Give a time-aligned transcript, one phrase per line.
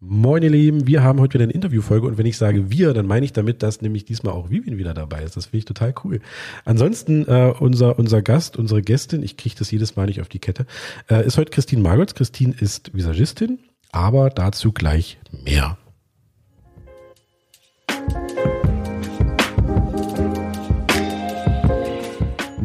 [0.00, 3.06] Moin ihr Lieben, wir haben heute wieder eine Interviewfolge und wenn ich sage wir, dann
[3.06, 5.36] meine ich damit, dass nämlich diesmal auch Vivian wieder dabei ist.
[5.36, 6.20] Das finde ich total cool.
[6.64, 10.38] Ansonsten äh, unser, unser Gast, unsere Gästin, ich kriege das jedes Mal nicht auf die
[10.38, 10.66] Kette,
[11.10, 12.14] äh, ist heute Christine Margotz.
[12.14, 13.58] Christine ist Visagistin,
[13.90, 15.76] aber dazu gleich mehr.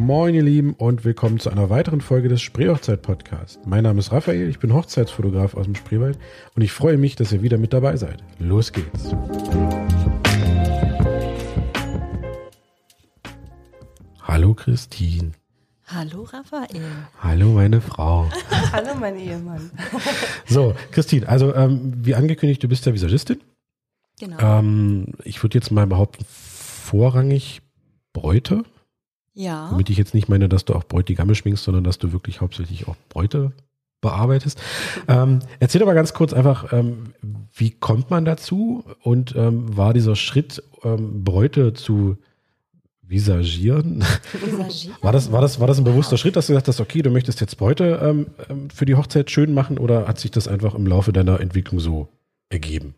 [0.04, 3.58] Moin ihr Lieben und willkommen zu einer weiteren Folge des Spreehochzeit-Podcasts.
[3.64, 6.18] Mein Name ist Raphael, ich bin Hochzeitsfotograf aus dem Spreewald
[6.54, 8.22] und ich freue mich, dass ihr wieder mit dabei seid.
[8.38, 9.16] Los geht's.
[14.20, 15.32] Hallo Christine.
[15.86, 16.84] Hallo Raphael.
[17.22, 18.28] Hallo meine Frau.
[18.72, 19.70] Hallo mein Ehemann.
[20.44, 23.40] So, Christine, also ähm, wie angekündigt, du bist ja Visagistin.
[24.20, 24.38] Genau.
[24.38, 27.62] Ähm, ich würde jetzt mal behaupten, vorrangig
[28.12, 28.64] Bräute.
[29.34, 29.68] Ja.
[29.70, 32.86] Womit ich jetzt nicht meine, dass du auch Bräutigamme schminkst, sondern dass du wirklich hauptsächlich
[32.88, 33.52] auch Bräute
[34.00, 34.60] bearbeitest.
[35.08, 37.14] Ähm, erzähl mal ganz kurz einfach, ähm,
[37.54, 42.18] wie kommt man dazu und ähm, war dieser Schritt, ähm, Bräute zu
[43.02, 44.04] visagieren?
[44.32, 44.96] Visagieren?
[45.00, 47.10] War das, war, das, war das ein bewusster Schritt, dass du gesagt hast, okay, du
[47.10, 50.74] möchtest jetzt Bräute ähm, ähm, für die Hochzeit schön machen oder hat sich das einfach
[50.74, 52.08] im Laufe deiner Entwicklung so
[52.50, 52.94] ergeben?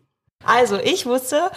[0.47, 1.51] Also ich wusste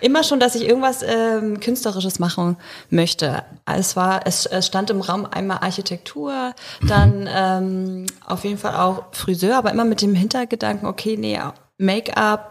[0.00, 2.56] immer schon, dass ich irgendwas ähm, Künstlerisches machen
[2.90, 3.42] möchte.
[3.64, 6.54] Es war, es, es stand im Raum einmal Architektur,
[6.86, 11.40] dann ähm, auf jeden Fall auch Friseur, aber immer mit dem Hintergedanken, okay, nee,
[11.78, 12.50] Make-up,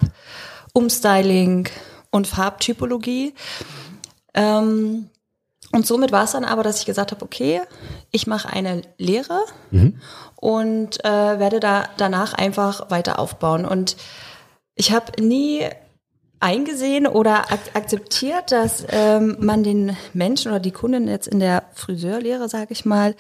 [0.73, 1.69] Umstyling
[2.09, 3.33] und Farbtypologie.
[4.33, 5.09] Ähm,
[5.71, 7.61] und somit war es dann aber, dass ich gesagt habe, okay,
[8.11, 9.39] ich mache eine Lehre
[10.35, 13.65] und äh, werde da danach einfach weiter aufbauen.
[13.65, 13.95] Und
[14.75, 15.67] ich habe nie
[16.43, 21.63] eingesehen oder ak akzeptiert, dass ähm, man den Menschen oder die Kunden jetzt in der
[21.73, 23.15] Friseurlehre, sage ich mal,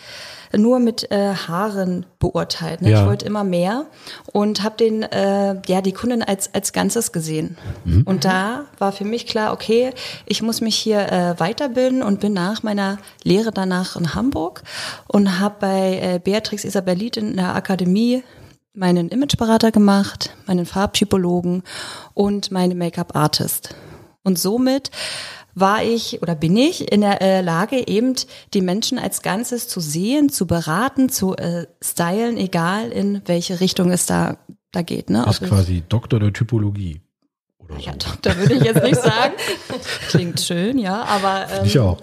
[0.55, 2.81] nur mit äh, Haaren beurteilt.
[2.81, 2.91] Ne?
[2.91, 2.99] Ja.
[3.01, 3.85] Ich wollte immer mehr
[4.33, 7.57] und habe den äh, ja die Kunden als als Ganzes gesehen.
[8.05, 9.91] Und da war für mich klar, okay,
[10.25, 14.63] ich muss mich hier äh, weiterbilden und bin nach meiner Lehre danach in Hamburg
[15.07, 18.23] und habe bei äh, Beatrix Isabellit in der Akademie
[18.73, 21.63] meinen Imageberater gemacht, meinen Farbtypologen
[22.13, 23.75] und meine Make-up-Artist.
[24.23, 24.89] Und somit
[25.55, 28.15] war ich oder bin ich in der äh, Lage, eben
[28.55, 33.91] die Menschen als Ganzes zu sehen, zu beraten, zu äh, stylen, egal in welche Richtung
[33.91, 34.37] es da,
[34.71, 35.11] da geht.
[35.11, 35.21] Ne?
[35.25, 37.01] Das ist es- quasi Doktor der Typologie.
[37.59, 37.81] Oder so.
[37.81, 39.33] ja, Doktor würde ich jetzt nicht sagen.
[40.09, 41.99] Klingt schön, ja, aber ähm, ich auch.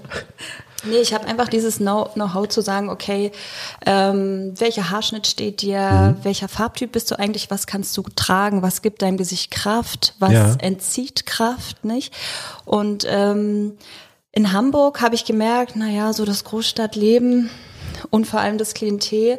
[0.84, 3.32] Nee, ich habe einfach dieses Know- Know-how zu sagen, okay,
[3.84, 6.24] ähm, welcher Haarschnitt steht dir, Mhm.
[6.24, 10.32] welcher Farbtyp bist du eigentlich, was kannst du tragen, was gibt deinem Gesicht Kraft, was
[10.32, 10.54] Ja.
[10.60, 12.14] entzieht Kraft, nicht?
[12.64, 13.76] Und ähm,
[14.32, 17.50] in Hamburg habe ich gemerkt, naja, so das Großstadtleben
[18.10, 19.38] und vor allem das Klientel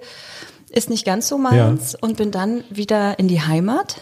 [0.69, 3.97] ist nicht ganz so meins und bin dann wieder in die Heimat.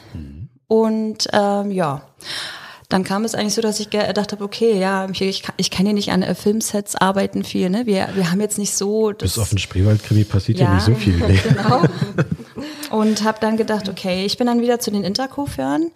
[0.68, 2.02] Und ähm, ja,
[2.90, 5.86] dann kam es eigentlich so, dass ich gedacht habe, okay, ja, ich, kann, ich kann
[5.86, 7.86] hier nicht an äh, Filmsets arbeiten viel, ne?
[7.86, 10.74] Wir, wir haben jetzt nicht so das, Bis auf den Spreewaldkrimi passiert ja, Ja.
[10.76, 11.16] nicht so viel.
[11.16, 11.40] Nee.
[11.50, 11.84] Genau.
[12.90, 15.92] Und habe dann gedacht, okay, ich bin dann wieder zu den Intercoiffeuren,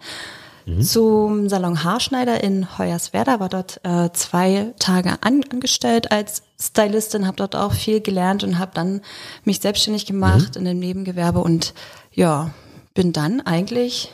[0.80, 7.36] zum Salon Haarschneider in Hoyerswerda, war dort äh, zwei Tage an, angestellt als Stylistin, habe
[7.36, 9.02] dort auch viel gelernt und habe dann
[9.44, 11.74] mich selbstständig gemacht in dem Nebengewerbe und
[12.12, 12.50] ja,
[12.94, 14.10] bin dann eigentlich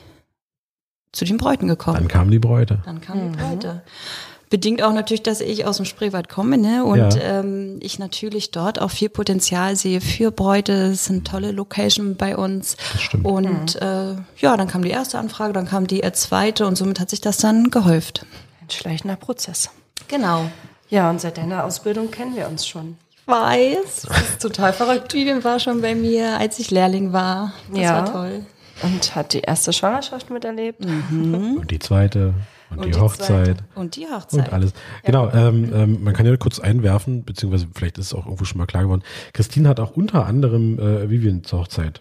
[1.12, 1.97] zu den Bräuten gekommen.
[1.98, 2.78] Dann kamen die Bräute.
[2.84, 3.82] Dann kamen die Bräute.
[4.48, 6.84] Bedingt auch natürlich, dass ich aus dem Spreewald komme, ne?
[6.84, 7.21] Und Ja.
[7.41, 10.72] ähm, ich natürlich dort auch viel Potenzial sehe für Bräute.
[10.72, 12.76] Es sind tolle Location bei uns.
[12.93, 13.25] Das stimmt.
[13.25, 17.10] Und äh, ja, dann kam die erste Anfrage, dann kam die zweite und somit hat
[17.10, 18.26] sich das dann gehäuft.
[18.60, 19.70] Ein schleichender Prozess.
[20.09, 20.50] Genau.
[20.88, 22.97] Ja, und seit deiner Ausbildung kennen wir uns schon.
[23.26, 24.06] Weiß.
[24.09, 25.15] Das ist total verrückt.
[25.15, 27.53] Vivian war schon bei mir, als ich Lehrling war.
[27.70, 27.93] Das Ja.
[27.94, 28.44] war toll.
[28.82, 30.84] Und hat die erste Schwangerschaft miterlebt.
[30.84, 32.34] Und die zweite
[32.70, 33.64] und, Und die, die Hochzeit zweite.
[33.74, 34.46] Und die Hochzeit.
[34.46, 34.72] und alles.
[35.04, 38.58] Genau, ähm, ähm, man kann ja kurz einwerfen, beziehungsweise vielleicht ist es auch irgendwo schon
[38.58, 39.02] mal klar geworden.
[39.32, 42.00] Christine hat auch unter anderem äh, Vivian zur Hochzeit.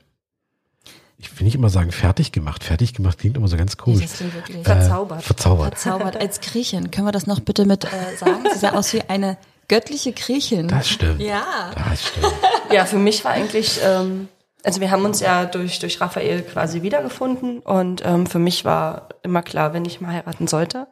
[1.18, 2.64] Ich will nicht immer sagen fertig gemacht.
[2.64, 4.04] Fertig gemacht klingt immer so ganz komisch.
[4.04, 5.24] Äh, Verzaubert.
[5.24, 5.80] verzaubert.
[5.80, 6.92] verzaubert als Griechin.
[6.92, 8.46] Können wir das noch bitte mit äh, sagen?
[8.54, 9.38] Sie sah aus wie eine
[9.68, 10.68] göttliche Griechin.
[10.68, 11.22] Das stimmt.
[11.22, 11.72] ja.
[11.76, 12.28] Das stimmt.
[12.72, 14.28] Ja, für mich war eigentlich, ähm,
[14.64, 19.10] also wir haben uns ja durch, durch Raphael quasi wiedergefunden und ähm, für mich war
[19.24, 20.88] immer klar, wenn ich mal heiraten sollte,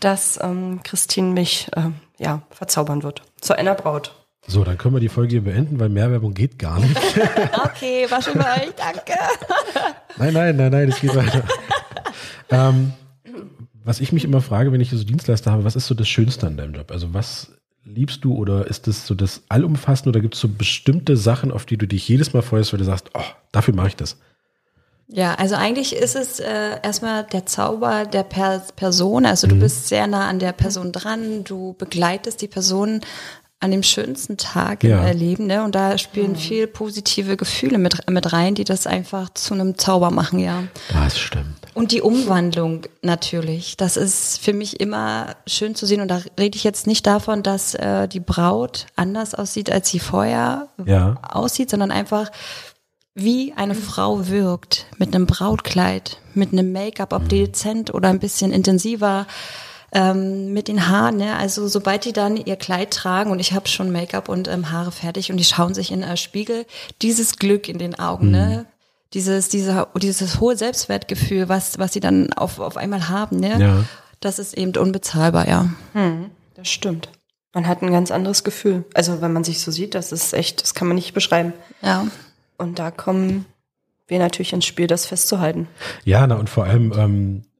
[0.00, 3.22] dass ähm, Christine mich ähm, ja, verzaubern wird.
[3.40, 4.14] Zu einer Braut.
[4.46, 6.96] So, dann können wir die Folge hier beenden, weil mehr Werbung geht gar nicht.
[7.64, 9.14] Okay, war schön bei euch, danke.
[10.16, 11.42] Nein, nein, nein, nein, es geht weiter.
[12.50, 12.92] ähm,
[13.84, 16.46] was ich mich immer frage, wenn ich so Dienstleister habe, was ist so das Schönste
[16.46, 16.90] an deinem Job?
[16.90, 17.52] Also was
[17.84, 21.66] liebst du oder ist das so das Allumfassende oder gibt es so bestimmte Sachen, auf
[21.66, 24.16] die du dich jedes Mal freust, weil du sagst, oh, dafür mache ich das?
[25.08, 29.26] Ja, also eigentlich ist es äh, erstmal der Zauber der per Person.
[29.26, 33.02] Also du bist sehr nah an der Person dran, du begleitest die Person
[33.62, 34.98] an dem schönsten Tag Ja.
[35.00, 35.62] im Erleben, ne?
[35.64, 40.10] Und da spielen viel positive Gefühle mit, mit rein, die das einfach zu einem Zauber
[40.10, 40.64] machen, ja.
[40.92, 41.46] Das stimmt.
[41.74, 43.76] Und die Umwandlung natürlich.
[43.78, 46.02] Das ist für mich immer schön zu sehen.
[46.02, 49.98] Und da rede ich jetzt nicht davon, dass äh, die Braut anders aussieht, als sie
[50.00, 51.16] vorher Ja.
[51.22, 52.30] aussieht, sondern einfach,
[53.14, 58.52] wie eine Frau wirkt mit einem Brautkleid, mit einem Make-up, ob dezent oder ein bisschen
[58.52, 59.26] intensiver,
[59.92, 61.18] ähm, mit den Haaren.
[61.18, 61.36] Ne?
[61.36, 64.92] Also sobald die dann ihr Kleid tragen und ich habe schon Make-up und ähm, Haare
[64.92, 66.66] fertig und die schauen sich in äh, Spiegel,
[67.02, 68.66] dieses Glück in den Augen, ne?
[69.14, 73.60] Dieses, dieser, dieses hohe Selbstwertgefühl, was, was sie dann auf, auf einmal haben, ne?
[73.60, 73.84] Ja.
[74.20, 75.68] Das ist eben unbezahlbar, ja.
[76.54, 77.10] Das stimmt.
[77.52, 78.84] Man hat ein ganz anderes Gefühl.
[78.94, 81.52] Also wenn man sich so sieht, das ist echt, das kann man nicht beschreiben.
[81.82, 82.06] Ja.
[82.56, 83.44] Und da kommen
[84.06, 85.68] wir natürlich ins Spiel, das festzuhalten.
[86.04, 87.51] Ja, na und vor allem, ähm, äh,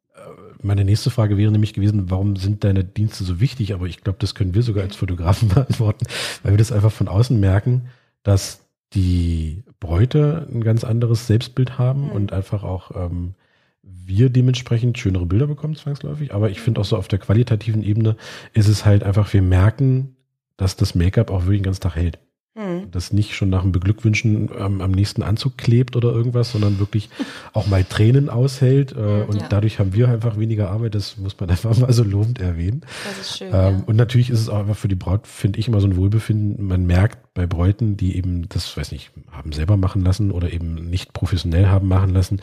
[0.63, 3.75] meine nächste Frage wäre nämlich gewesen, warum sind deine Dienste so wichtig?
[3.75, 6.07] Aber ich glaube, das können wir sogar als Fotografen beantworten,
[6.43, 7.89] weil wir das einfach von außen merken,
[8.23, 8.61] dass
[8.95, 13.35] die Bräute ein ganz anderes Selbstbild haben und einfach auch ähm,
[13.83, 16.35] wir dementsprechend schönere Bilder bekommen, zwangsläufig.
[16.35, 18.17] Aber ich finde auch so auf der qualitativen Ebene
[18.53, 20.17] ist es halt einfach, wir merken,
[20.57, 22.19] dass das Make-up auch wirklich den ganzen Tag hält.
[22.55, 22.91] Hm.
[22.91, 27.09] Das nicht schon nach dem Beglückwünschen ähm, am nächsten Anzug klebt oder irgendwas, sondern wirklich
[27.55, 28.93] auch mal Tränen aushält.
[28.93, 29.49] Äh, und Ja.
[29.49, 30.95] dadurch haben wir einfach weniger Arbeit.
[30.95, 32.83] Das muss man einfach mal so lobend erwähnen.
[33.05, 33.49] Das ist schön.
[33.49, 33.83] Ähm, ja.
[33.87, 36.67] Und natürlich ist es auch einfach für die Braut, finde ich, immer so ein Wohlbefinden.
[36.67, 40.75] Man merkt bei Bräuten, die eben das, weiß nicht, haben selber machen lassen oder eben
[40.75, 42.41] nicht professionell haben machen lassen,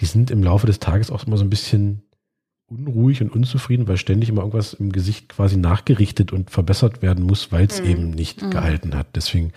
[0.00, 2.02] die sind im Laufe des Tages auch immer so ein bisschen
[2.72, 7.52] unruhig und unzufrieden, weil ständig immer irgendwas im Gesicht quasi nachgerichtet und verbessert werden muss,
[7.52, 9.08] weil es eben nicht gehalten hat.
[9.14, 9.52] Deswegen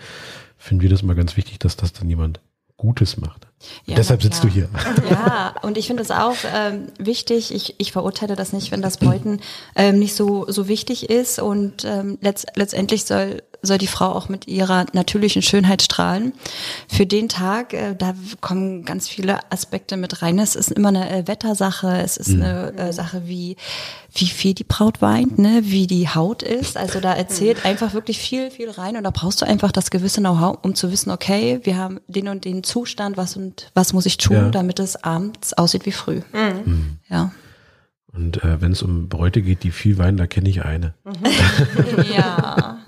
[0.56, 2.40] finden wir das immer ganz wichtig, dass das dann jemand
[2.76, 3.46] Gutes macht.
[3.86, 4.68] Ja, Deshalb sitzt du hier.
[5.10, 8.98] Ja, und ich finde es auch ähm, wichtig, ich, ich verurteile das nicht, wenn das
[8.98, 9.40] Bräuten
[9.74, 14.28] ähm, nicht so, so wichtig ist und ähm, letzt, letztendlich soll, soll die Frau auch
[14.28, 16.32] mit ihrer natürlichen Schönheit strahlen.
[16.88, 20.38] Für den Tag, äh, da kommen ganz viele Aspekte mit rein.
[20.38, 23.56] Es ist immer eine äh, Wettersache, es ist eine äh, Sache, wie,
[24.12, 25.60] wie viel die Braut weint, ne?
[25.64, 26.76] wie die Haut ist.
[26.76, 30.20] Also da erzählt einfach wirklich viel, viel rein und da brauchst du einfach das gewisse
[30.20, 34.06] Know-how, um zu wissen, okay, wir haben den und den Zustand, was und was muss
[34.06, 34.48] ich tun, Ja.
[34.50, 36.20] damit es abends aussieht wie früh.
[37.08, 37.32] Ja.
[38.12, 40.94] Und äh, wenn es um Bräute geht, die viel weinen, da kenne ich eine.
[42.14, 42.78] ja.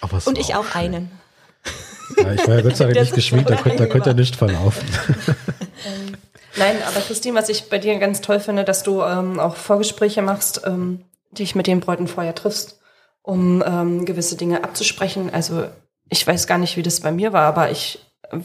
[0.00, 1.10] Aber Und ich auch einen.
[2.16, 4.14] Ja, ich war ja Gott sei Dank nicht geschminkt, da so konnte, da konnte er
[4.14, 4.86] nicht verlaufen.
[6.56, 10.22] Nein, aber Christine, was ich bei dir ganz toll finde, dass du ähm, auch Vorgespräche
[10.22, 11.00] machst, ähm,
[11.32, 12.78] dich mit den Bräuten vorher triffst,
[13.22, 15.28] um ähm, gewisse Dinge abzusprechen.
[15.32, 15.66] Also
[16.08, 17.98] ich weiß gar nicht, wie das bei mir war, aber ich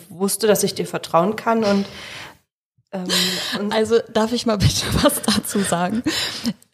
[0.09, 1.85] wusste, dass ich dir vertrauen kann und,
[2.93, 6.03] ähm, Also darf ich mal bitte was dazu sagen?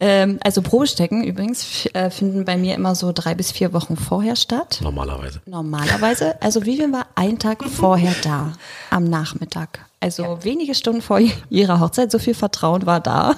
[0.00, 4.36] Ähm, also Probestecken übrigens äh, finden bei mir immer so drei bis vier Wochen vorher
[4.36, 4.80] statt.
[4.82, 5.40] Normalerweise.
[5.46, 6.40] Normalerweise.
[6.42, 8.52] Also Vivian war einen Tag vorher da,
[8.90, 9.80] am Nachmittag.
[10.00, 11.20] Also wenige Stunden vor
[11.50, 12.10] ihrer Hochzeit.
[12.10, 13.36] So viel Vertrauen war da.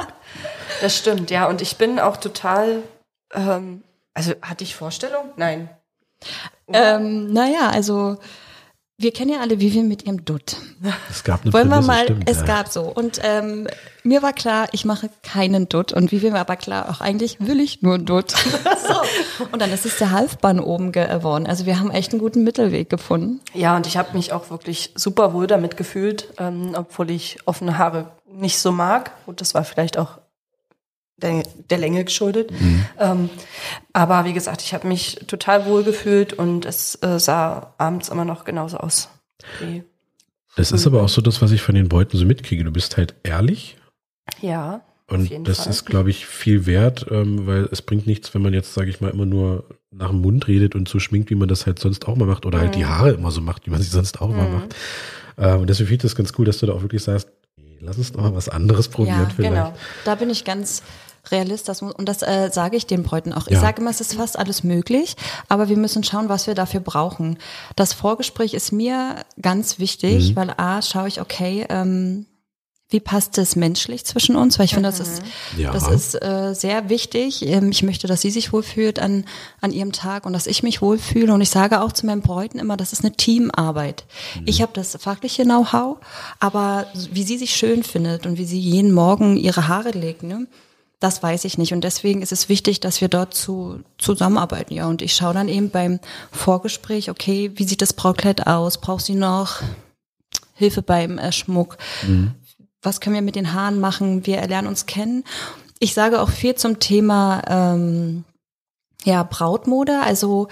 [0.80, 1.46] das stimmt, ja.
[1.48, 2.82] Und ich bin auch total,
[3.32, 3.82] ähm,
[4.14, 5.30] also hatte ich Vorstellung?
[5.36, 5.68] Nein.
[6.68, 8.18] ähm, naja, also
[8.96, 10.56] wir kennen ja alle Vivian mit ihrem Dutt.
[11.10, 12.44] Es gab eine Wollen wir Prämisse, mal, stimmt, es ja.
[12.44, 12.82] gab so.
[12.82, 13.66] Und ähm,
[14.04, 15.92] mir war klar, ich mache keinen Dutt.
[15.92, 18.30] Und wie mir aber klar, auch eigentlich will ich nur einen Dutt.
[18.88, 19.46] so.
[19.50, 21.46] Und dann ist es der Halsband oben geworden.
[21.46, 23.40] Also wir haben echt einen guten Mittelweg gefunden.
[23.52, 27.78] Ja, und ich habe mich auch wirklich super wohl damit gefühlt, ähm, obwohl ich offene
[27.78, 29.10] Haare nicht so mag.
[29.26, 30.18] Gut, das war vielleicht auch
[31.16, 32.50] der, der Länge geschuldet.
[32.98, 33.30] Ähm,
[33.92, 38.24] aber wie gesagt, ich habe mich total wohl gefühlt und es äh, sah abends immer
[38.24, 39.08] noch genauso aus.
[39.60, 39.84] Wie,
[40.56, 42.64] Das ist aber auch so das, was ich von den Beuten so mitkriege.
[42.64, 43.76] Du bist halt ehrlich
[44.40, 45.70] ja, und das Fall.
[45.70, 49.00] ist, glaube ich, viel wert, ähm, weil es bringt nichts, wenn man jetzt, sage ich
[49.00, 52.08] mal, immer nur nach dem Mund redet und so schminkt, wie man das halt sonst
[52.08, 54.30] auch mal macht oder halt die Haare immer so macht, wie man sie sonst auch
[54.30, 54.74] immer macht.
[55.36, 57.28] Ähm, und deswegen finde ich das ganz cool, dass du da auch wirklich sagst,
[57.84, 59.54] lass uns doch mal was anderes probieren Ja, vielleicht.
[59.54, 59.74] genau.
[60.04, 60.82] Da bin ich ganz
[61.30, 61.68] realist.
[61.68, 63.46] Das muss, und das äh, sage ich den Bräuten auch.
[63.46, 63.60] Ich Ja.
[63.60, 65.16] sage immer, es ist fast alles möglich,
[65.48, 67.38] aber wir müssen schauen, was wir dafür brauchen.
[67.76, 70.36] Das Vorgespräch ist mir ganz wichtig, Mhm.
[70.36, 72.26] weil A, schaue ich, okay, ähm,
[72.90, 74.58] wie passt es menschlich zwischen uns?
[74.58, 75.22] Weil ich finde, das ist,
[75.56, 75.72] Ja.
[75.72, 77.44] das ist äh, sehr wichtig.
[77.44, 79.24] Ähm, ich möchte, dass sie sich wohlfühlt an,
[79.60, 81.32] an ihrem Tag und dass ich mich wohlfühle.
[81.32, 84.04] Und ich sage auch zu meinen Bräuten immer, das ist eine Teamarbeit.
[84.44, 85.96] Ich habe das fachliche Know-how,
[86.40, 90.46] aber wie sie sich schön findet und wie sie jeden Morgen ihre Haare legt, ne?
[91.00, 91.72] Das weiß ich nicht.
[91.72, 94.72] Und deswegen ist es wichtig, dass wir dort zu, zusammenarbeiten.
[94.74, 96.00] Ja, und ich schaue dann eben beim
[96.32, 98.78] Vorgespräch, okay, wie sieht das Brautkleid aus?
[98.80, 99.60] Braucht sie noch
[100.54, 101.76] Hilfe beim äh, Schmuck.
[102.84, 104.26] Was können wir mit den Haaren machen?
[104.26, 105.24] Wir lernen uns kennen.
[105.80, 108.24] Ich sage auch viel zum Thema ähm,
[109.04, 110.00] ja Brautmode.
[110.02, 110.48] Also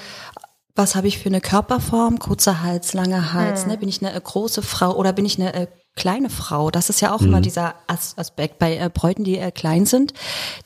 [0.75, 2.19] was habe ich für eine Körperform?
[2.19, 3.67] Kurzer Hals, langer Hals.
[3.67, 3.77] Ne?
[3.77, 6.71] Bin ich eine äh, große Frau oder bin ich eine äh, kleine Frau?
[6.71, 10.15] Das ist ja auch immer dieser As Aspekt bei äh, Bräuten, die äh, klein sind.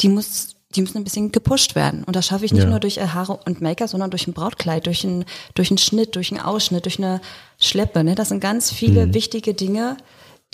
[0.00, 2.04] Die muss die müssen ein bisschen gepusht werden.
[2.04, 2.68] Und das schaffe ich nicht Ja.
[2.70, 6.14] nur durch äh, Haare und Make-up, sondern durch ein Brautkleid, durch einen, durch einen Schnitt,
[6.16, 7.20] durch einen Ausschnitt, durch eine
[7.58, 8.04] Schleppe.
[8.04, 8.14] Ne?
[8.14, 9.96] Das sind ganz viele wichtige Dinge,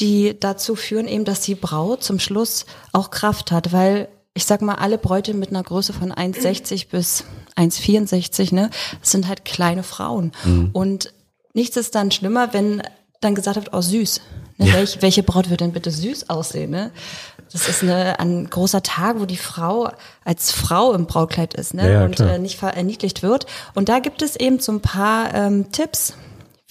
[0.02, 4.62] die dazu führen eben, dass die Braut zum Schluss auch Kraft hat, weil ich sag
[4.62, 7.24] mal, alle Bräute mit einer Größe von 1,60 bis
[7.56, 8.70] 1,64, ne,
[9.02, 10.32] sind halt kleine Frauen.
[10.72, 11.12] Und
[11.52, 12.82] nichts ist dann schlimmer, wenn
[13.20, 14.20] dann gesagt wird, oh süß.
[14.56, 16.70] Ne, welch, welche Braut wird denn bitte süß aussehen?
[16.70, 16.90] Ne?
[17.52, 19.90] Das ist eine, ein großer Tag, wo die Frau
[20.24, 21.84] als Frau im Brautkleid ist ne?
[21.84, 23.46] Ja, ja, und äh, nicht verniedlicht wird.
[23.74, 26.14] Und da gibt es eben so ein paar ähm, Tipps,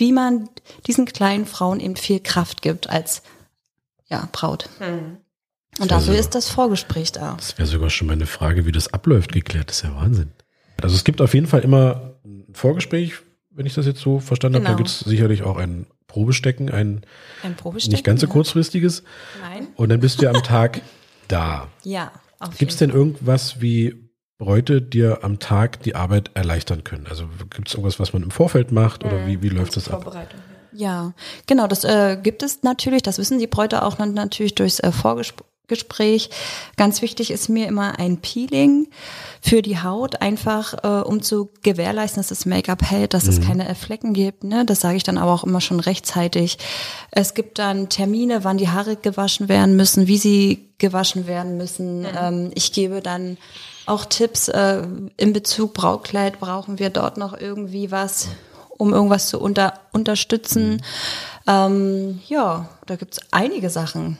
[0.01, 0.50] wie man
[0.88, 3.22] diesen kleinen Frauen eben viel Kraft gibt als
[4.10, 4.67] ja, Braut.
[5.79, 7.36] Und dafür Also- ist das Vorgespräch da.
[7.38, 9.70] Das wäre sogar schon meine Frage, wie das abläuft, geklärt.
[9.70, 10.31] Das ist ja Wahnsinn.
[10.81, 13.13] Also es gibt auf jeden Fall immer ein Vorgespräch,
[13.51, 14.63] wenn ich das jetzt so verstanden habe.
[14.63, 14.77] Da Genau.
[14.77, 17.01] gibt es sicherlich auch ein Probestecken, ein
[17.43, 17.93] Ein Probestecken.
[17.93, 18.34] nicht ganz so ja.
[18.34, 19.03] kurzfristiges.
[19.41, 19.67] Nein.
[19.75, 20.81] Und dann bist du ja am Tag
[21.27, 21.67] da.
[21.84, 22.12] Ja,
[22.58, 24.10] Gibt es denn irgendwas wie
[24.41, 27.05] Bräute dir am Tag die Arbeit erleichtern können?
[27.07, 30.01] Also gibt es irgendwas, was man im Vorfeld macht oder wie, wie läuft das ab?
[30.01, 30.39] Vorbereitung.
[30.71, 31.13] Ja,
[31.45, 36.31] genau, das äh, gibt es natürlich, das wissen die Bräute auch natürlich durchs äh, Vorgespräch.
[36.75, 38.88] Ganz wichtig ist mir immer ein Peeling
[39.43, 43.69] für die Haut, einfach äh, um zu gewährleisten, dass das Make-up hält, dass es keine
[43.69, 44.43] äh, Flecken gibt.
[44.43, 44.65] Ne?
[44.65, 46.57] Das sage ich dann aber auch immer schon rechtzeitig.
[47.12, 52.07] Es gibt dann Termine, wann die Haare gewaschen werden müssen, wie sie gewaschen werden müssen.
[52.19, 53.38] Ähm, ich gebe dann
[53.91, 54.83] auch Tipps äh,
[55.17, 58.29] in Bezug Brautkleid, brauchen wir dort noch irgendwie was,
[58.69, 60.81] um irgendwas zu unter, unterstützen.
[61.45, 64.17] Ähm, ja, da gibt's einige Sachen.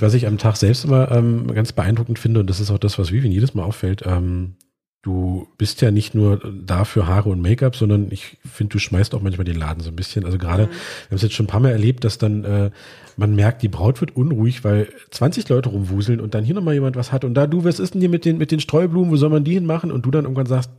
[0.00, 2.98] Was ich am Tag selbst immer ähm, ganz beeindruckend finde, und das ist auch das,
[2.98, 4.56] was Vivian jedes Mal auffällt, ähm,
[5.04, 9.14] du bist ja nicht nur da für Haare und Make-up, sondern ich finde, du schmeißt
[9.14, 10.24] auch manchmal den Laden so ein bisschen.
[10.24, 12.70] Also gerade, wir haben es jetzt schon ein paar Mal erlebt, dass dann äh,
[13.18, 16.96] man merkt, die Braut wird unruhig, weil 20 Leute rumwuseln und dann hier nochmal jemand
[16.96, 19.16] was hat und da, du, was ist denn hier mit den, mit den Streublumen, wo
[19.16, 19.92] soll man die hinmachen?
[19.92, 20.70] Und du dann irgendwann sagst,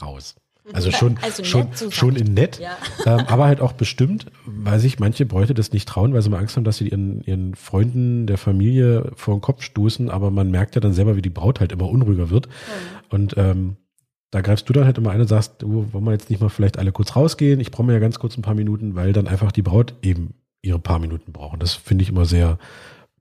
[0.00, 0.36] raus.
[0.72, 2.76] Also schon, Also schon, schon in nett, Ja.
[3.06, 6.38] ähm, aber halt auch bestimmt, weil sich manche Bräute das nicht trauen, weil sie mal
[6.38, 10.50] Angst haben, dass sie ihren, ihren Freunden der Familie vor den Kopf stoßen, aber man
[10.50, 12.48] merkt ja dann selber, wie die Braut halt immer unruhiger wird.
[13.08, 13.76] Und ähm,
[14.30, 16.48] da greifst du dann halt immer ein und sagst, du, wollen wir jetzt nicht mal
[16.48, 17.58] vielleicht alle kurz rausgehen?
[17.60, 20.34] Ich brauche mir ja ganz kurz ein paar Minuten, weil dann einfach die Braut eben
[20.62, 21.58] ihre paar Minuten brauchen.
[21.58, 22.58] Das finde ich immer sehr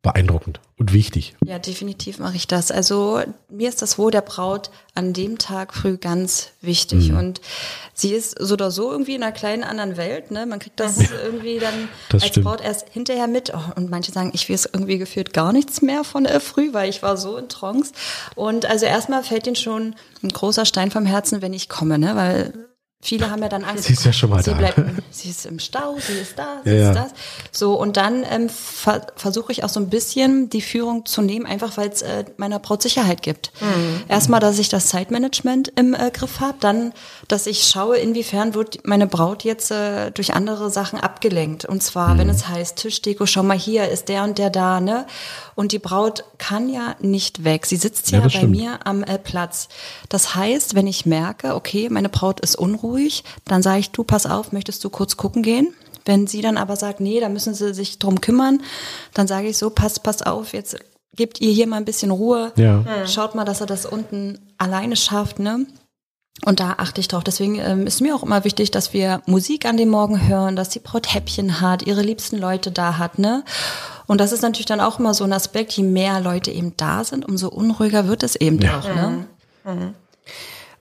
[0.02, 1.36] beeindruckend und wichtig.
[1.44, 2.72] Ja, definitiv mache ich das.
[2.72, 7.12] Also mir ist das Wohl der Braut an dem Tag früh ganz wichtig.
[7.12, 7.42] Und
[7.94, 10.32] sie ist so oder so irgendwie in einer kleinen anderen Welt.
[10.32, 10.46] Ne?
[10.46, 12.46] Man kriegt das irgendwie dann Das als stimmt.
[12.46, 13.52] Braut erst hinterher mit.
[13.54, 16.90] Oh, und manche sagen, ich weiß irgendwie gefühlt gar nichts mehr von äh, früh, weil
[16.90, 17.92] ich war so in Trance.
[18.36, 22.16] Und also erstmal fällt ihnen schon ein großer Stein vom Herzen, wenn ich komme, ne?
[22.16, 22.69] weil
[23.02, 23.86] Viele haben ja dann Angst.
[23.86, 24.58] Sie ist ja schon mal sie da.
[24.58, 24.78] Bleibt,
[25.10, 27.04] sie ist im Stau, sie ist da, sie Ja, ist ja.
[27.04, 27.12] das.
[27.52, 31.46] So, und dann ähm, ver versuche ich auch so ein bisschen die Führung zu nehmen,
[31.46, 33.54] einfach weil es äh, meiner Braut Sicherheit gibt.
[34.10, 36.92] Erstmal, dass ich das Zeitmanagement im äh, Griff habe, dann,
[37.30, 41.64] dass ich schaue, inwiefern wird meine Braut jetzt äh, durch andere Sachen abgelenkt.
[41.64, 45.06] Und zwar, wenn es heißt, Tischdeko, schau mal hier, ist der und der da, ne?
[45.56, 47.66] Und die Braut kann ja nicht weg.
[47.66, 48.52] Sie sitzt Ja, ja, bei stimmt.
[48.58, 49.70] mir am äh, Platz.
[50.10, 52.89] Das heißt, wenn ich merke, okay, meine Braut ist unruhig,
[53.46, 55.74] dann sage ich, du, pass auf, möchtest du kurz gucken gehen?
[56.06, 58.62] Wenn sie dann aber sagt, nee, da müssen sie sich drum kümmern,
[59.14, 60.78] dann sage ich so, pass, pass auf, jetzt
[61.16, 62.52] gebt ihr hier mal ein bisschen Ruhe.
[62.56, 62.84] Ja.
[63.08, 65.66] Schaut mal, dass er das unten alleine schafft, ne?
[66.46, 67.24] Und da achte ich drauf.
[67.26, 70.70] Deswegen ähm, ist mir auch immer wichtig, dass wir Musik an dem Morgen hören, dass
[70.70, 73.44] die Braut Häppchen hat, ihre liebsten Leute da hat, ne?
[74.08, 77.04] Und das ist natürlich dann auch immer so ein Aspekt, je mehr Leute eben da
[77.04, 78.80] sind, umso unruhiger wird es eben Ja.
[78.80, 79.26] auch, ne?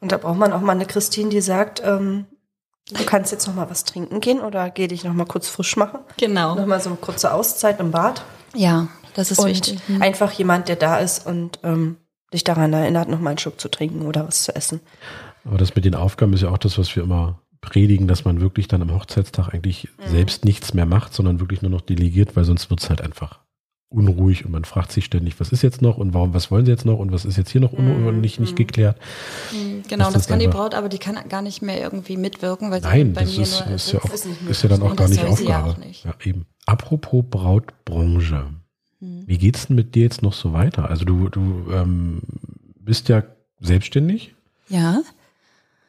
[0.00, 2.26] Und da braucht man auch mal eine Christine, die sagt, ähm,
[2.90, 5.76] du kannst jetzt noch mal was trinken gehen oder geh dich noch mal kurz frisch
[5.76, 6.00] machen.
[6.18, 6.54] Genau.
[6.54, 8.24] Noch mal so eine kurze Auszeit im Bad.
[8.54, 9.80] Ja, das ist und wichtig.
[10.00, 11.96] einfach jemand, der da ist und ähm,
[12.32, 14.80] dich daran erinnert, noch mal einen Schluck zu trinken oder was zu essen.
[15.44, 18.40] Aber das mit den Aufgaben ist ja auch das, was wir immer predigen, dass man
[18.40, 22.44] wirklich dann am Hochzeitstag eigentlich selbst nichts mehr macht, sondern wirklich nur noch delegiert, weil
[22.44, 23.40] sonst wird es halt einfach
[23.90, 26.70] unruhig und man fragt sich ständig, was ist jetzt noch und warum, was wollen sie
[26.72, 28.98] jetzt noch und was ist jetzt hier noch und nicht, nicht geklärt.
[29.88, 32.82] Genau, Das das, kann die Braut, aber die kann gar nicht mehr irgendwie mitwirken, weil
[32.82, 35.70] sie Nein, das ist, ist, ja auch, ist ja dann auch gar nicht Aufgabe.
[35.70, 36.04] auch nicht.
[36.04, 36.44] Ja, eben.
[36.66, 38.50] Apropos Brautbranche.
[39.00, 40.90] Wie geht's denn mit dir jetzt noch so weiter?
[40.90, 42.20] Also du, du ähm,
[42.80, 43.22] bist ja
[43.60, 44.34] selbstständig,
[44.68, 45.02] Ja,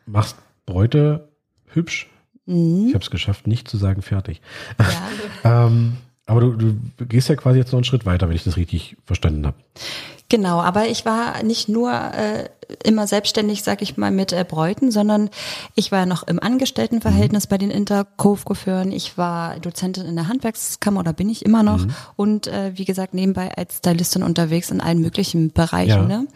[0.06, 1.30] machst Bräute
[1.68, 2.08] hübsch.
[2.46, 4.42] Ich habe es geschafft, nicht zu sagen fertig.
[5.44, 5.68] Ja.
[5.68, 5.98] ähm,
[6.30, 8.98] aber du, du gehst ja quasi jetzt noch einen Schritt weiter, wenn ich das richtig
[9.06, 9.58] verstanden habe.
[10.30, 12.50] Genau, aber ich war nicht nur äh,
[12.84, 15.30] immer selbstständig, sag ich mal, mit äh, Bräuten, sondern
[15.76, 17.50] ich war noch im Angestelltenverhältnis mhm.
[17.50, 18.92] bei den Interkofgeföhren.
[18.92, 21.94] Ich war Dozentin in der Handwerkskammer oder bin ich immer noch mhm.
[22.16, 26.10] und äh, wie gesagt nebenbei als Stylistin unterwegs in allen möglichen Bereichen.
[26.10, 26.20] Ja.
[26.20, 26.28] Ne?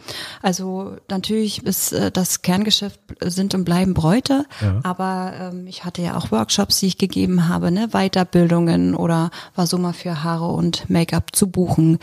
[0.41, 4.79] Also natürlich ist äh, das Kerngeschäft sind und bleiben Bräute, ja.
[4.83, 7.89] aber ähm, ich hatte ja auch Workshops, die ich gegeben habe, ne?
[7.89, 11.91] Weiterbildungen oder war so mal für Haare und Make-up zu buchen.
[11.91, 11.97] Mhm.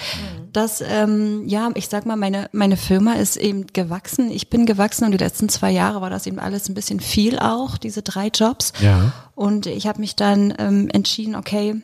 [0.53, 4.31] Das, ähm, ja, ich sag mal, meine, meine Firma ist eben gewachsen.
[4.31, 7.39] Ich bin gewachsen und die letzten zwei Jahre war das eben alles ein bisschen viel
[7.39, 8.75] auch, diese drei Jobs.
[8.81, 9.15] Ja.
[9.35, 11.81] Und ich habe mich dann ähm, entschieden, okay,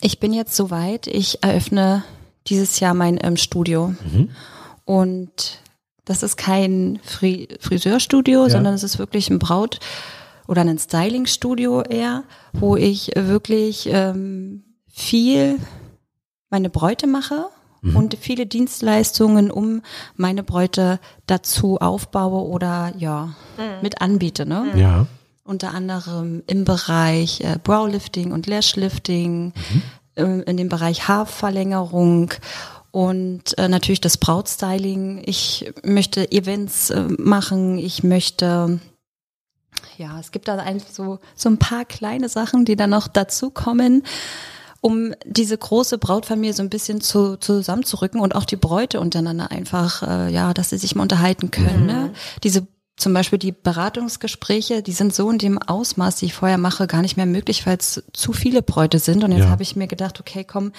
[0.00, 2.02] ich bin jetzt soweit, ich eröffne
[2.48, 3.94] dieses Jahr mein ähm, Studio.
[4.04, 4.30] Mhm.
[4.84, 5.60] Und
[6.04, 8.50] das ist kein Fri Friseurstudio, ja.
[8.50, 9.78] sondern es ist wirklich ein Braut-
[10.48, 15.60] oder ein Stylingstudio eher, wo ich wirklich ähm, viel
[16.50, 17.46] meine Bräute mache
[17.84, 17.96] mhm.
[17.96, 19.82] und viele Dienstleistungen um
[20.16, 23.82] meine Bräute dazu aufbaue oder ja, mhm.
[23.82, 24.46] mit anbiete.
[24.46, 24.72] Ne?
[24.74, 25.06] Ja.
[25.44, 29.82] Unter anderem im Bereich äh, Browlifting und Lashlifting, mhm.
[30.16, 32.32] äh, in dem Bereich Haarverlängerung
[32.90, 35.22] und äh, natürlich das Brautstyling.
[35.26, 38.80] Ich möchte Events äh, machen, ich möchte
[39.96, 43.50] ja, es gibt da einfach so, so ein paar kleine Sachen, die dann noch dazu
[43.50, 44.02] kommen
[44.84, 50.02] um diese große Brautfamilie so ein bisschen zu, zusammenzurücken und auch die Bräute untereinander einfach,
[50.02, 51.80] äh, ja, dass sie sich mal unterhalten können.
[51.80, 51.86] Mhm.
[51.86, 52.10] Ne?
[52.42, 52.66] Diese
[52.98, 57.00] zum Beispiel die Beratungsgespräche, die sind so in dem Ausmaß, die ich vorher mache, gar
[57.00, 59.24] nicht mehr möglich, weil es zu viele Bräute sind.
[59.24, 59.48] Und jetzt ja.
[59.48, 60.72] habe ich mir gedacht, okay, komm,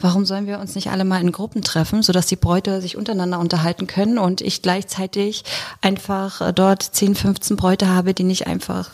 [0.00, 3.38] warum sollen wir uns nicht alle mal in Gruppen treffen, sodass die Bräute sich untereinander
[3.38, 5.44] unterhalten können und ich gleichzeitig
[5.80, 8.90] einfach äh, dort 10, 15 Bräute habe, die nicht einfach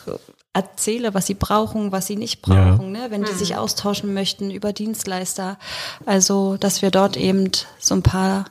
[0.59, 3.01] erzähle, was sie brauchen, was sie nicht brauchen, ja.
[3.03, 3.07] ne?
[3.09, 3.59] wenn die sich mhm.
[3.59, 5.57] austauschen möchten über Dienstleister.
[6.05, 7.49] Also, dass wir dort eben
[7.79, 8.45] so ein paar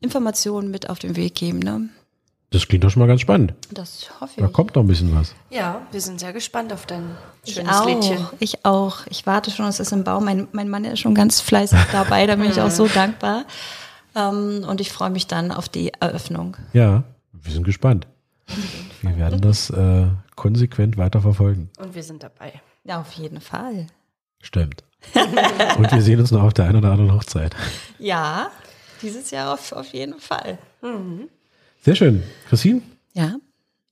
[0.00, 1.58] Informationen mit auf den Weg geben.
[1.58, 1.88] Ne?
[2.50, 3.54] Das klingt doch schon mal ganz spannend.
[3.70, 4.42] Das hoffe ich.
[4.42, 5.34] Da kommt noch ein bisschen was.
[5.50, 8.26] Ja, wir sind sehr gespannt auf dein schönes ich auch, Liedchen.
[8.40, 9.06] Ich auch.
[9.08, 10.20] Ich warte schon, es ist im Bau.
[10.20, 13.44] Mein, mein Mann ist schon ganz fleißig dabei, da bin ich auch so dankbar.
[14.16, 16.56] Ähm, und ich freue mich dann auf die Eröffnung.
[16.72, 18.08] Ja, wir sind gespannt.
[19.02, 21.70] Wir werden das äh, konsequent weiterverfolgen.
[21.78, 22.60] Und wir sind dabei.
[22.84, 23.86] Ja, auf jeden Fall.
[24.42, 24.84] Stimmt.
[25.78, 27.54] Und wir sehen uns noch auf der einen oder anderen Hochzeit.
[27.98, 28.50] Ja,
[29.02, 30.58] dieses Jahr auf, auf jeden Fall.
[30.82, 31.28] Mhm.
[31.82, 32.22] Sehr schön.
[32.48, 32.82] Christine?
[33.14, 33.36] Ja.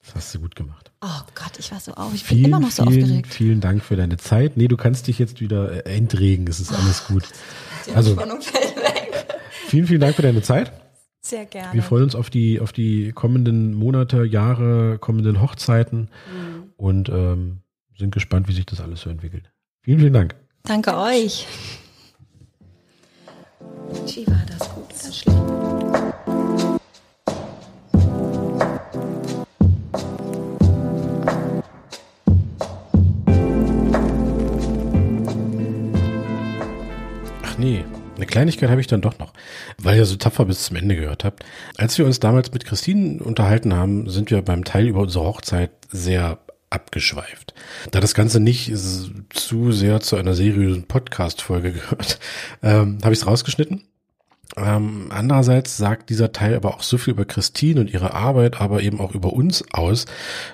[0.04, 0.90] Das hast du gut gemacht.
[1.00, 2.12] Oh Gott, ich war so auf.
[2.14, 3.34] Ich vielen, bin immer noch so vielen, aufgeregt.
[3.34, 4.56] Vielen Dank für deine Zeit.
[4.56, 6.46] Nee, du kannst dich jetzt wieder äh, entregen.
[6.48, 7.24] Es ist alles gut.
[7.86, 9.26] Die also, fällt weg.
[9.68, 10.72] Vielen, vielen Dank für deine Zeit.
[11.20, 11.74] Sehr gerne.
[11.74, 16.72] Wir freuen uns auf die, auf die kommenden Monate, Jahre, kommenden Hochzeiten mhm.
[16.76, 17.60] und ähm,
[17.96, 19.50] sind gespannt, wie sich das alles so entwickelt.
[19.82, 20.36] Vielen, vielen Dank.
[20.62, 21.46] Danke euch.
[24.06, 26.07] Wie war das gut schlecht?
[38.28, 39.32] Kleinigkeit habe ich dann doch noch,
[39.78, 41.44] weil ihr so tapfer bis zum Ende gehört habt.
[41.76, 45.70] Als wir uns damals mit Christine unterhalten haben, sind wir beim Teil über unsere Hochzeit
[45.90, 46.38] sehr
[46.70, 47.54] abgeschweift.
[47.90, 48.72] Da das Ganze nicht
[49.30, 52.18] zu sehr zu einer seriösen Podcast-Folge gehört,
[52.62, 53.84] ähm, habe ich es rausgeschnitten.
[54.56, 58.82] Ähm, andererseits sagt dieser Teil aber auch so viel über Christine und ihre Arbeit, aber
[58.82, 60.06] eben auch über uns aus,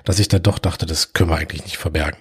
[0.04, 2.18] dass ich da doch dachte, das können wir eigentlich nicht verbergen.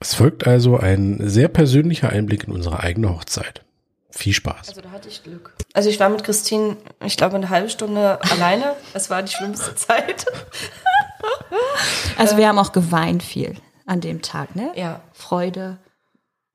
[0.00, 3.64] Es folgt also ein sehr persönlicher Einblick in unsere eigene Hochzeit.
[4.12, 4.68] Viel Spaß.
[4.68, 5.54] Also da hatte ich Glück.
[5.72, 8.76] Also ich war mit Christine, ich glaube, eine halbe Stunde alleine.
[8.92, 10.26] Es war die schlimmste Zeit.
[12.16, 14.70] Also wir haben auch geweint viel an dem Tag, ne?
[14.76, 15.00] Ja.
[15.12, 15.78] Freude.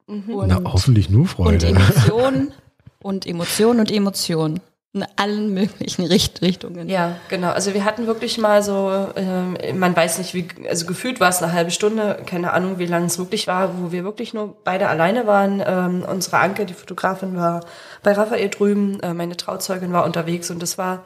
[0.07, 0.33] Mhm.
[0.33, 1.67] Und, Na, hoffentlich nur Freude.
[1.67, 2.53] Und Emotionen
[3.01, 4.61] und Emotionen und Emotionen
[4.93, 6.89] in allen möglichen Richt Richtungen.
[6.89, 7.51] Ja, genau.
[7.51, 11.41] Also wir hatten wirklich mal so, äh, man weiß nicht, wie, also gefühlt war es
[11.41, 14.89] eine halbe Stunde, keine Ahnung, wie lange es wirklich war, wo wir wirklich nur beide
[14.89, 15.61] alleine waren.
[15.65, 17.65] Ähm, unsere Anke, die Fotografin, war
[18.01, 21.05] bei Raphael drüben, äh, meine Trauzeugin war unterwegs und das war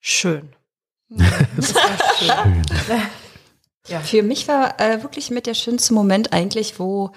[0.00, 0.50] schön.
[1.08, 1.82] das war
[2.18, 2.62] schön.
[3.88, 4.00] ja.
[4.00, 7.10] Für mich war äh, wirklich mit der schönste Moment eigentlich, wo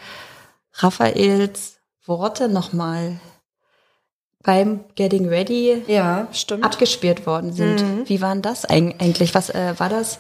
[0.74, 3.20] Raphaels Worte nochmal
[4.46, 6.64] beim Getting Ready ja, stimmt.
[6.64, 7.82] abgespielt worden sind.
[7.82, 8.04] Mhm.
[8.08, 9.34] Wie waren das eigentlich?
[9.34, 10.20] Was äh, war das?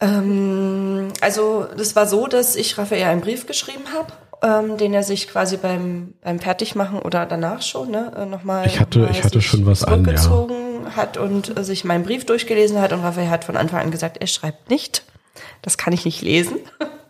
[0.00, 5.02] Ähm, also das war so, dass ich Raphael einen Brief geschrieben habe, ähm, den er
[5.02, 9.40] sich quasi beim, beim Fertigmachen oder danach schon ne, äh, nochmal ich hatte, ich hatte
[9.40, 10.96] schon was an, ja.
[10.96, 14.18] hat und äh, sich meinen Brief durchgelesen hat und Raphael hat von Anfang an gesagt,
[14.18, 15.04] er schreibt nicht.
[15.62, 16.58] Das kann ich nicht lesen.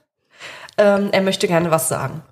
[0.79, 2.23] ähm, er möchte gerne was sagen.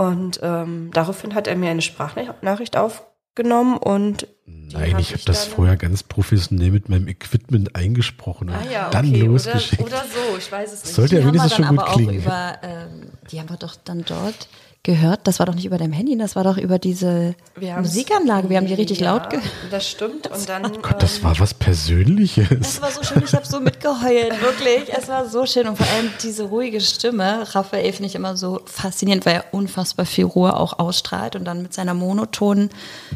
[0.00, 4.26] Und ähm, daraufhin hat er mir eine Sprachnachricht aufgenommen und
[4.72, 8.70] Nein, hab ich habe das dann- vorher ganz professionell mit meinem Equipment eingesprochen und ah
[8.72, 9.82] ja, dann okay, oder, losgeschickt.
[9.82, 10.94] oder so, ich weiß es nicht.
[10.94, 12.14] Sollte ja Die haben wir wenigstens dann schon gut klingen.
[12.22, 12.88] über, ähm,
[13.32, 14.48] die haben wir doch dann dort
[14.82, 15.26] gehört.
[15.26, 18.48] Das war doch nicht über deinem Handy, das war doch über diese Wir Musikanlage.
[18.48, 19.46] Wir haben die richtig ja, laut gehört.
[19.70, 20.28] Das stimmt.
[20.28, 22.48] Und dann, Oh Gott, das ähm, war was Persönliches.
[22.58, 24.88] Es war so schön, ich habe so mitgeheult, wirklich.
[24.96, 27.44] Es war so schön und vor allem diese ruhige Stimme.
[27.54, 31.60] Raphael finde ich immer so faszinierend, weil er unfassbar viel Ruhe auch ausstrahlt und dann
[31.60, 32.70] mit seiner monotonen,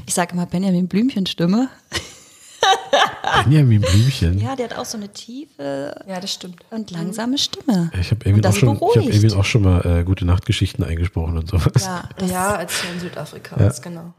[0.06, 1.68] ich sage immer Benjamin Blümchen Stimme.
[3.44, 4.38] Benjamin Blümchen.
[4.38, 6.62] Ja, der hat auch so eine tiefe ja, das stimmt.
[6.70, 7.90] und langsame Stimme.
[8.00, 8.76] Ich habe das auch schon-
[9.10, 11.84] ich hab auch schon mal äh, gute Nachtgeschichten eingesprochen und sowas.
[11.84, 14.14] Ja, das, Ja, als du in Südafrika warst, genau.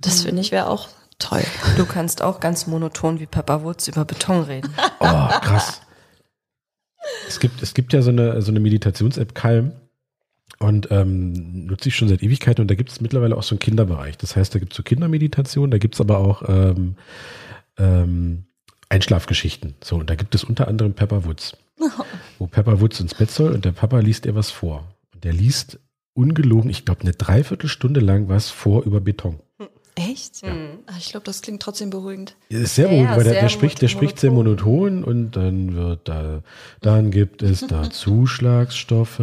[0.00, 0.88] das finde ich wäre auch
[1.18, 1.44] toll.
[1.76, 4.72] Du kannst auch ganz monoton wie Pepper Woods über Beton reden.
[5.00, 5.06] Oh,
[5.40, 5.80] krass.
[7.28, 9.72] Es gibt, es gibt ja so eine, so eine Meditations-App Calm
[10.58, 13.60] und ähm, nutze ich schon seit Ewigkeiten und da gibt es mittlerweile auch so einen
[13.60, 14.16] Kinderbereich.
[14.18, 16.96] Das heißt, da gibt es so Kindermeditation, da gibt es aber auch ähm,
[17.78, 18.44] ähm,
[18.88, 19.74] Einschlafgeschichten.
[19.82, 21.56] So, und da gibt es unter anderem Pepper Woods,
[22.38, 24.84] wo Pepper Woods ins Bett soll und der Papa liest ihr was vor.
[25.12, 25.78] Und der liest
[26.14, 29.40] ungelogen, ich glaube, eine Dreiviertelstunde lang was vor über Beton.
[29.96, 30.42] Echt?
[30.86, 32.36] Ach, Ich glaube, das klingt trotzdem beruhigend.
[32.48, 35.32] Ja, ist sehr Ja, beruhigend, ja, weil der, der spricht, der spricht sehr monoton und
[35.32, 36.42] dann wird da,
[36.80, 39.20] dann gibt es da Zuschlagsstoffe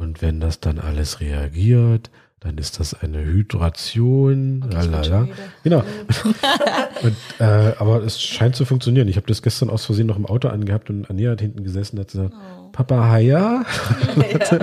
[0.00, 2.10] und wenn das dann alles reagiert,
[2.40, 4.64] dann ist das eine Hydration.
[4.70, 5.28] lalala.
[5.62, 5.84] Genau.
[7.02, 9.08] und, äh, aber es scheint zu funktionieren.
[9.08, 11.98] Ich habe das gestern aus Versehen noch im Auto angehabt und Anja hat hinten gesessen
[11.98, 12.34] und hat gesagt,
[12.72, 13.64] Papa Haya.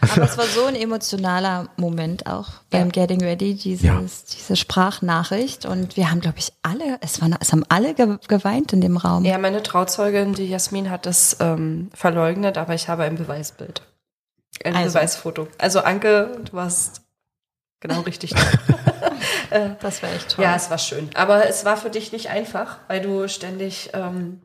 [0.00, 4.00] Aber es war so ein emotionaler Moment auch beim Getting Ready, dieses, Ja.
[4.00, 5.66] diese Sprachnachricht.
[5.66, 8.96] Und wir haben, glaube ich, alle, es, waren, es haben alle ge geweint in dem
[8.96, 9.24] Raum.
[9.26, 13.82] Ja, meine Trauzeugin, die Jasmin, hat das ähm, verleugnet, aber ich habe ein Beweisbild.
[14.64, 14.94] Ein Also.
[14.94, 15.48] Beweisfoto.
[15.58, 17.02] Also Anke, du warst
[17.80, 18.34] genau richtig.
[19.80, 20.44] Das war echt toll.
[20.44, 21.08] ja, es war schön.
[21.14, 24.42] Aber es war für dich nicht einfach, weil du ständig ähm,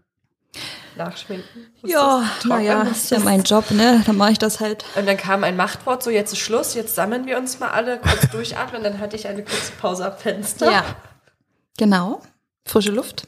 [0.95, 4.01] nachschminken musstest, ja, naja, ist ja mein Job, ne?
[4.05, 4.85] Dann mache ich das halt.
[4.95, 7.97] Und dann kam ein Machtwort, so jetzt ist Schluss, jetzt sammeln wir uns mal alle,
[7.99, 8.81] kurz durchatmen.
[8.81, 10.71] Dann hatte ich eine kurze Pause am Fenster.
[10.71, 10.85] Ja.
[11.77, 12.21] Genau.
[12.65, 13.27] Frische Luft.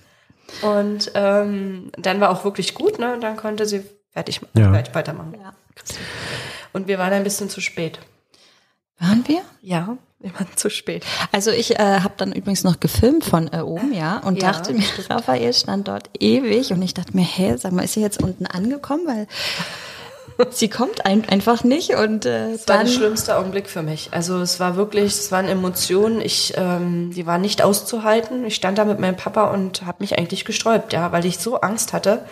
[0.61, 3.13] Und ähm, dann war auch wirklich gut, ne?
[3.15, 4.71] Und dann konnte sie fertig machen, Ja.
[4.71, 5.35] fertig weitermachen.
[5.41, 5.51] Ja.
[6.75, 7.99] Und wir waren ein bisschen zu spät.
[8.99, 9.41] Waren wir?
[9.61, 11.05] Ja, wir waren zu spät.
[11.31, 14.51] Also ich äh, habe dann übrigens noch gefilmt von äh, oben, ja, und Ja.
[14.51, 18.01] dachte mir, Raphael stand dort ewig und ich dachte mir, hä, sag mal, ist sie
[18.01, 19.27] jetzt unten angekommen, weil
[20.51, 24.09] sie kommt ein, einfach nicht und äh, Das war der schlimmste Augenblick für mich.
[24.11, 28.43] Also es war wirklich, es waren Emotionen, ich, ähm, die waren nicht auszuhalten.
[28.45, 31.61] Ich stand da mit meinem Papa und habe mich eigentlich gesträubt, ja, weil ich so
[31.61, 32.25] Angst hatte,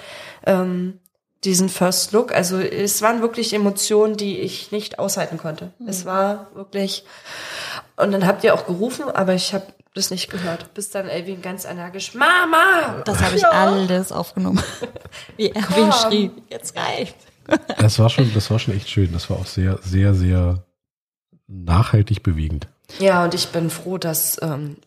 [0.46, 1.00] ähm,
[1.46, 2.32] diesen First Look.
[2.34, 5.72] Also es waren wirklich Emotionen, die ich nicht aushalten konnte.
[5.88, 7.04] Es war wirklich.
[7.98, 10.74] Und dann habt ihr auch gerufen, aber ich habe das nicht gehört.
[10.74, 13.02] Bis dann Elvin ganz energisch, Mama!
[13.06, 13.50] das habe ich Ja.
[13.52, 14.62] alles aufgenommen.
[15.38, 15.92] Wie Erwin Komm.
[15.92, 17.16] schrie, jetzt reicht.
[17.78, 19.12] Das war schon, das war schon echt schön.
[19.14, 20.64] Das war auch sehr, sehr, sehr
[21.48, 22.68] nachhaltig bewegend.
[23.00, 24.78] Ja, und ich bin froh, dass, ähm,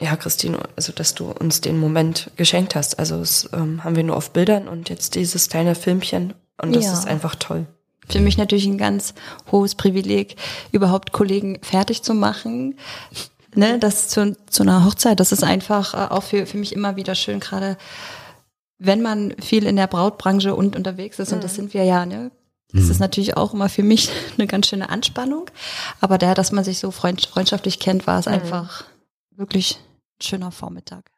[0.00, 2.98] ja, Christine, also dass du uns den Moment geschenkt hast.
[2.98, 6.84] Also das ähm, haben wir nur auf Bildern und jetzt dieses kleine Filmchen und das
[6.84, 6.92] Ja.
[6.92, 7.66] ist einfach toll.
[8.08, 9.14] Für mich natürlich ein ganz
[9.50, 10.36] hohes Privileg,
[10.70, 12.76] überhaupt Kollegen fertig zu machen.
[13.54, 16.96] Ne, das zu, zu einer Hochzeit, das ist einfach äh, auch für, für mich immer
[16.96, 17.78] wieder schön, gerade
[18.78, 22.30] wenn man viel in der Brautbranche und unterwegs ist, und das sind wir ja, ne?
[22.72, 25.46] Das ist natürlich auch immer für mich eine ganz schöne Anspannung.
[26.02, 28.84] Aber der, dass man sich so freund, freundschaftlich kennt, war es einfach
[29.34, 29.78] wirklich
[30.22, 31.10] schöner Vormittag.